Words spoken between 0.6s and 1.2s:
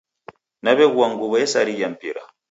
Naw'eghua